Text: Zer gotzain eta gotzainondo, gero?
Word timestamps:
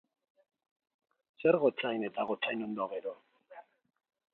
Zer 1.43 1.59
gotzain 1.67 2.09
eta 2.11 2.29
gotzainondo, 2.33 2.93
gero? 2.97 3.19